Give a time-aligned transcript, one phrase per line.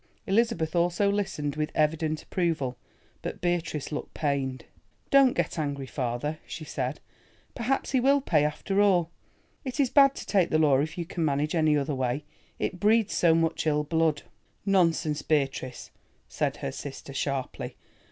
[0.25, 2.75] Elizabeth also listened with evident approval,
[3.21, 4.65] but Beatrice looked pained.
[5.11, 6.99] "Don't get angry, father," she said;
[7.53, 9.11] "perhaps he will pay after all.
[9.63, 13.13] It is bad to take the law if you can manage any other way—it breeds
[13.13, 14.23] so much ill blood."
[14.65, 15.91] "Nonsense, Beatrice,"
[16.27, 17.75] said her sister sharply.